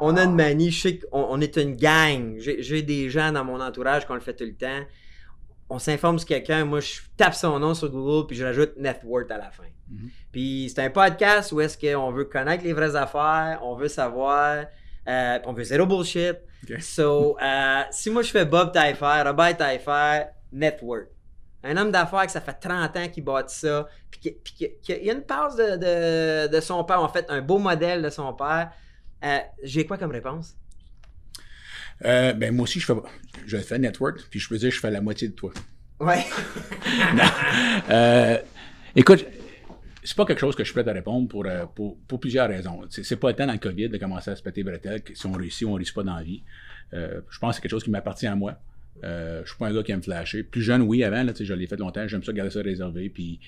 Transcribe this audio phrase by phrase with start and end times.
[0.00, 2.36] on a une manie, je sais qu'on on est une gang.
[2.38, 4.86] J'ai j'ai des gens dans mon entourage qu'on le fait tout le temps.
[5.68, 9.00] On s'informe sur quelqu'un, moi je tape son nom sur Google puis je rajoute net
[9.04, 9.64] worth à la fin.
[9.88, 10.10] Mhm.
[10.32, 14.64] Puis c'est un podcast où est-ce qu'on veut connaître les vraies affaires, on veut savoir,
[15.08, 16.38] euh, on veut zéro bullshit.
[16.80, 21.08] So, euh, si moi je fais Bob Taillefer, Robert Taillefer, net worth.
[21.62, 25.12] Un homme d'affaires que ça fait 30 ans qu'il bâtit ça, puis qu'il y a
[25.12, 28.70] une passe de, de, de son père, en fait, un beau modèle de son père.
[29.24, 30.56] Euh, J'ai quoi comme réponse?
[32.04, 32.94] Euh, ben, moi aussi, je fais,
[33.46, 35.52] je fais network, puis je peux dire je fais la moitié de toi.
[36.00, 36.24] Ouais.
[37.90, 38.38] Euh,
[38.94, 39.24] écoute,
[40.02, 42.48] c'est pas quelque chose que je suis prêt à répondre pour, euh, pour, pour plusieurs
[42.48, 42.82] raisons.
[42.90, 45.32] C'est, pas le temps dans le COVID de commencer à se péter bretelles, si on
[45.32, 46.42] réussit ou on réussit pas dans la vie.
[46.94, 48.56] Euh, je pense que c'est quelque chose qui m'appartient à moi.
[49.02, 50.42] Je suis pas un gars qui aime flasher.
[50.42, 53.40] Plus jeune, oui, avant, là, je l'ai fait longtemps, j'aime ça garder ça réservé, puis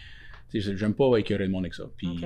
[0.53, 1.85] j'aime pas écœurer le monde avec ça.
[1.97, 2.25] Puis.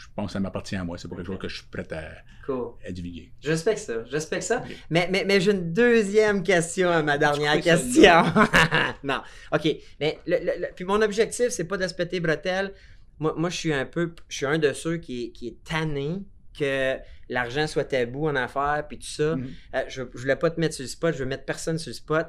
[0.00, 0.96] Je pense que ça m'appartient à moi.
[0.98, 2.04] C'est pas quelque chose que je suis prêt à,
[2.46, 2.72] Cool.
[2.86, 3.32] à divulguer.
[3.42, 4.04] Je respecte ça.
[4.06, 4.62] Je respecte ça.
[4.88, 8.22] Mais, mais, mais j'ai une deuxième question à ma dernière question.
[9.04, 9.20] non.
[9.52, 9.68] OK.
[10.00, 12.72] Mais le, le- le- puis mon objectif, c'est pas de se péter bretelles.
[13.18, 14.14] Moi, moi je suis un peu.
[14.28, 16.22] Je suis un de ceux qui, est- qui est tanné
[16.58, 16.96] que
[17.28, 19.36] l'argent soit tabou en affaires, puis tout ça.
[19.36, 19.50] Mhm.
[19.76, 21.90] Euh, je, je voulais pas te mettre sur le spot, je veux mettre personne sur
[21.90, 22.26] le spot.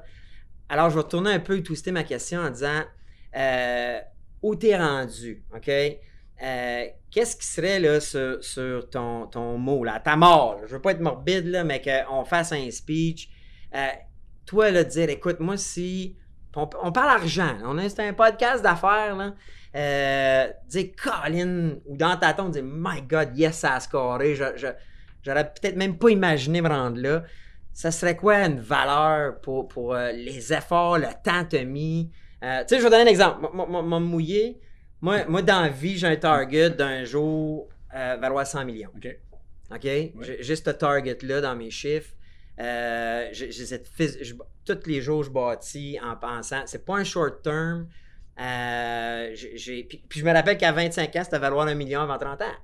[0.69, 2.83] Alors, je vais retourner un peu et twister ma question en disant
[3.35, 3.99] euh,
[4.41, 5.69] où t'es rendu, OK?
[6.41, 10.55] Euh, Qu'est-ce qui serait là, sur, ton, ton mot, là, ta mort?
[10.55, 10.61] là?
[10.65, 13.29] Je veux pas être morbide, là, mais qu'on fasse un speech.
[13.75, 13.87] Euh,
[14.45, 16.15] toi, là, dire, écoute, moi, si.
[16.55, 19.33] On, parle argent, on est, c'est un podcast d'affaires, là.
[19.73, 24.35] Euh, dire Colin, ou dans ta tombe, dire My God, yes, ça a scoré.
[24.35, 27.23] J'aurais peut-être même pas imaginé me rendre là.
[27.71, 32.11] Ça serait quoi une valeur pour, pour les efforts, le temps que t'as mis?
[32.43, 33.47] Euh, tu sais, je vais donner un exemple.
[33.53, 33.99] Moi,
[35.01, 38.89] moi, moi, dans la vie, j'ai un target d'un jour euh, valoir 100 millions.
[38.95, 39.07] OK?
[39.73, 39.81] OK?
[39.83, 42.13] J'ai j'ai ce target-là dans mes chiffres.
[42.59, 44.33] Euh, j'ai j'ai cette phys- je-
[44.65, 46.63] tous les jours, je bâtis en pensant.
[46.65, 47.87] C'est pas un short term.
[48.39, 52.17] Euh, j'ai- puis, puis je me rappelle qu'à 25 ans, c'était valoir un million avant
[52.17, 52.57] 30 ans.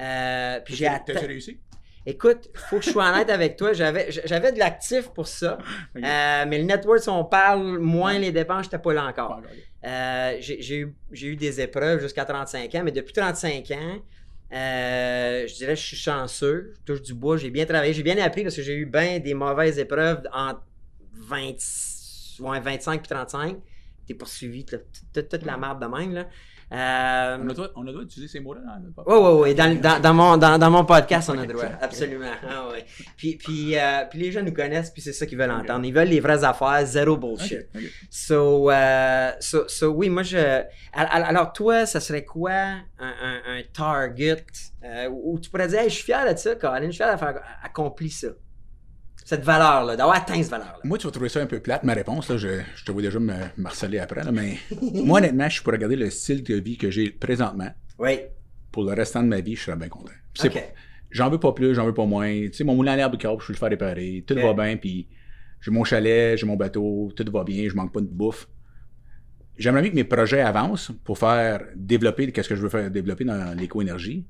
[0.00, 0.74] Euh, puis
[1.20, 1.60] j'ai réussi?
[2.06, 3.72] Écoute, faut que je sois honnête avec toi.
[3.72, 5.56] J'avais, j'avais de l'actif pour ça.
[5.96, 9.40] Euh, mais le network, si on parle moins les dépenses, j'étais pas là encore.
[9.84, 14.02] Euh, j'ai, eu, j'ai eu des épreuves jusqu'à 35 ans, mais depuis 35 ans,
[14.52, 16.74] euh, je dirais que je suis chanceux.
[16.76, 19.18] Je touche du bois, j'ai bien travaillé, j'ai bien appris parce que j'ai eu bien
[19.18, 20.62] des mauvaises épreuves entre
[21.14, 21.54] 20,
[22.40, 23.56] ouais, 25 et 35.
[24.06, 24.82] T'es poursuivi, toute,
[25.14, 26.12] toute la merde de même.
[26.12, 26.28] Là.
[26.74, 29.16] Euh, On a, le droit, on a le droit d'utiliser ces mots-là dans le podcast?
[29.16, 29.54] oui, oui, oui.
[29.54, 31.64] Dans, dans, dans mon, dans, dans mon podcast, on a le droit.
[31.80, 32.26] Absolument.
[32.48, 32.84] Ah, ouais.
[33.16, 35.84] puis, puis, euh, puis les gens nous connaissent, puis c'est ça qu'ils veulent entendre.
[35.84, 37.68] Ils veulent les vraies affaires, zéro bullshit.
[37.74, 37.90] Ok, ok.
[38.10, 40.36] So, euh, so, so, oui, moi, je.
[40.36, 44.44] al- al- Alors, toi, ça serait quoi un, un- un target
[45.10, 47.34] où tu pourrais dire, hey, je suis fier de ça, Colin, je suis fier d'avoir
[47.62, 48.28] accompli ça?
[49.24, 50.80] Cette valeur-là, d'avoir atteint cette valeur-là.
[50.84, 52.28] Moi, tu vas trouver ça un peu plate, ma réponse.
[52.28, 53.32] Là, je, je te vois déjà me
[53.64, 54.22] harceler après.
[54.22, 54.58] Là, mais
[54.92, 57.70] moi, honnêtement, je suis pour regarder le style de vie que j'ai présentement.
[57.98, 58.18] Oui.
[58.70, 60.12] Pour le restant de ma vie, je serais bien content.
[60.34, 60.54] Puis c'est OK.
[60.54, 60.60] pas-
[61.10, 62.28] J'en veux pas plus, j'en veux pas moins.
[62.28, 64.24] Tu sais, mon moulin à l'herbe je peux le faire réparer.
[64.26, 65.06] Tout va bien, puis
[65.60, 68.48] j'ai mon chalet, j'ai mon bateau, tout va bien, je manque pas de bouffe.
[69.56, 73.24] J'aimerais bien que mes projets avancent pour faire développer qu'est-ce que je veux faire développer
[73.24, 74.26] dans l'éco-énergie.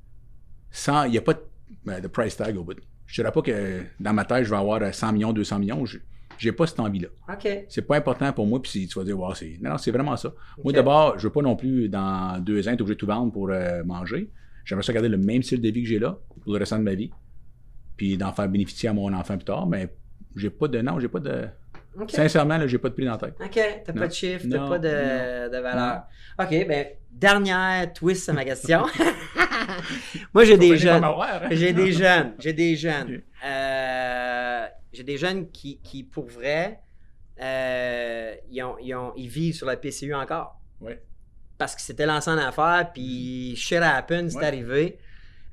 [0.71, 1.41] Sans, il n'y a pas de,
[1.85, 2.77] ben, de price tag au bout.
[3.07, 5.85] Je dirais pas que dans ma tête, je vais avoir 100 millions, 200 millions.
[5.85, 5.99] Je-
[6.37, 7.09] J'ai pas cette envie-là.
[7.33, 7.49] OK.
[7.69, 9.57] C'est pas important pour moi, puis si tu vas dire, wow, c'est.
[9.61, 10.35] Non, non, c'est vraiment ça.
[10.65, 13.31] Moi, d'abord, je veux pas non plus, dans deux ans, être obligé de tout vendre
[13.33, 14.31] pour euh, manger.
[14.65, 16.83] J'aimerais ça garder le même style de vie que j'ai là, pour le restant de
[16.83, 17.13] ma vie.
[17.97, 19.95] Puis d'en faire bénéficier à mon enfant plus tard, mais
[20.35, 20.81] j'ai pas de.
[20.81, 21.45] Non, j'ai pas de.
[22.09, 23.35] Sincèrement, là, j'ai pas de prix dans la tête.
[23.41, 24.01] OK, t'as Non.
[24.01, 26.03] pas de chiffre, t'as Non, pas de, de valeur.
[26.39, 28.85] OK, ben, dernière twist à ma question.
[30.35, 31.05] Moi, j'ai des Faut jeunes.
[31.05, 31.41] hein?
[31.51, 32.35] J'ai des jeunes.
[32.39, 33.23] J'ai des jeunes.
[33.45, 36.81] Euh, j'ai des jeunes qui, qui pour vrai,
[37.41, 40.59] euh, ils, ont, ils, ont- ils vivent sur la PCU encore.
[40.81, 41.03] Ouais.
[41.59, 44.45] Parce qu'ils s'étaient lancés en affaires, puis shit happen, c'est Ouais.
[44.47, 44.99] arrivé.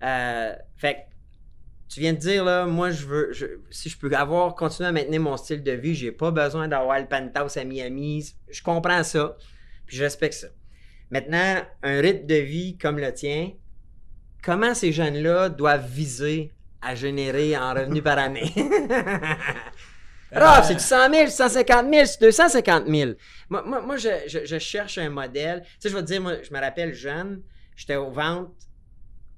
[0.03, 0.99] Euh, fait que,
[1.93, 4.91] tu viens de dire, là, moi, je veux, je- si je peux avoir, continuer à
[4.93, 8.33] maintenir mon style de vie, j'ai pas besoin d'avoir le penthouse à Miami.
[8.49, 9.35] Je comprends ça,
[9.85, 10.47] puis je respecte ça.
[11.09, 13.51] Maintenant, un rythme de vie comme le tien,
[14.41, 18.53] comment ces jeunes-là doivent viser à générer en revenus par année?
[20.33, 23.11] Rob, c'est-tu 100 000, 150 000, c'est 250 000?
[23.49, 25.61] Moi, moi, moi, je, je- je cherche un modèle.
[25.63, 27.41] Tu sais, je vais te dire, moi, je me rappelle jeune,
[27.75, 28.55] j'étais aux ventes,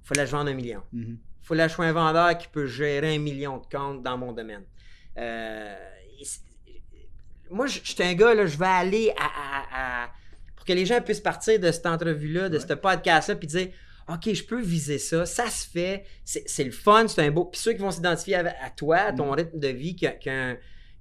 [0.03, 0.83] il fallait que je vende un million.
[0.93, 4.17] Il fallait que je sois un vendeur qui peut gérer un million de comptes dans
[4.17, 4.63] mon domaine.
[5.17, 5.75] Euh,
[7.49, 10.09] moi, suis un gars, là, je vais aller à, à- à-
[10.55, 12.63] Pour que les gens puissent partir de cette entrevue-là, de Ouais.
[12.67, 13.67] ce podcast-là, puis dire
[14.07, 17.45] OK, je peux viser ça, ça se fait, c'est c'est le fun, c'est un beau.
[17.45, 19.35] Puis ceux qui vont s'identifier à, à toi, à ton Mm.
[19.35, 20.29] rythme de vie qui, qui,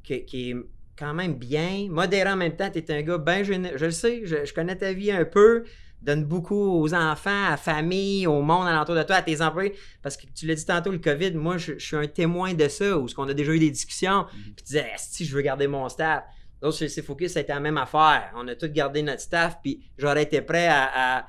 [0.04, 0.56] qui- qui est
[0.98, 3.90] quand même bien, modéré en même temps, tu es un gars bien jeune, je le
[3.90, 5.64] sais, je, je connais ta vie un peu,
[6.00, 9.72] donne beaucoup aux enfants, à la famille, au monde alentour de toi, à tes employés,
[10.02, 12.68] parce que tu l'as dit tantôt, le COVID, moi, je, je suis un témoin de
[12.68, 15.42] ça, où ce qu'on a déjà eu des discussions, puis tu disais, si je veux
[15.42, 16.24] garder mon staff.
[16.60, 18.30] D'autres, chez C Focus, ça a été la même affaire.
[18.36, 21.26] On a tous gardé notre staff, puis j'aurais été prêt à, à-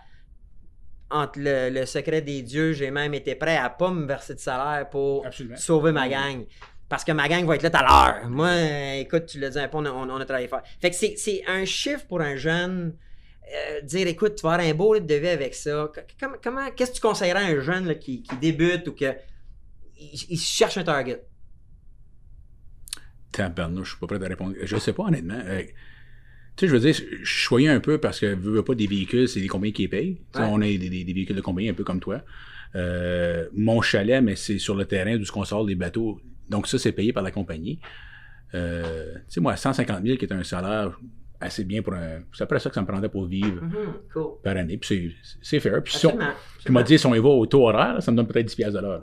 [1.10, 4.40] entre le, le secret des dieux, j'ai même été prêt à pas me verser de
[4.40, 5.58] salaire pour Absolument.
[5.58, 6.46] sauver ma gang.
[6.90, 8.30] Parce que ma gang va être là tout à l'heure.
[8.30, 8.52] Moi,
[9.00, 10.62] écoute, tu l'as dit un peu, on a, on- on a travaillé fort.
[10.82, 12.96] Fait que c'est- un chiffre pour un jeune.
[13.56, 15.92] euh, dire, écoute, tu vas avoir un beau rythme de vie avec ça.
[16.18, 19.14] Comment, comment- qu'est-ce que tu conseillerais à un jeune là, qui, qui débute ou que
[20.00, 21.22] il, il cherche un target?
[23.32, 24.56] Tabarnouche, je suis pas prêt à répondre.
[24.62, 25.40] Je sais pas, honnêtement.
[25.46, 25.72] Euh, tu
[26.62, 28.88] sais, je veux dire, je je choyais un peu parce que, veux, veux pas, des
[28.88, 30.22] véhicules, c'est des compagnies qui les payent.
[30.36, 30.42] Ouais.
[30.50, 32.22] On a des, des- des véhicules de compagnie un peu comme toi.
[32.76, 36.20] Euh, mon chalet, mais c'est sur le terrain d'où on sort des bateaux.
[36.50, 37.80] Donc ça, c'est payé par la compagnie.
[38.54, 41.00] Euh, tu sais, moi, 150 000, qui est un salaire
[41.42, 42.20] assez bien pour un...
[42.32, 43.74] C'est après ça que ça me prendrait pour vivre Mhm,
[44.14, 44.24] cool.
[44.44, 44.78] par année.
[44.78, 45.82] Puis c'est- fair.
[45.84, 46.34] Puis si on, Absolument.
[46.64, 48.56] puis m'a dit, si on y va au taux horaire, ça me donne peut-être 10
[48.56, 49.02] piastres de l'heure.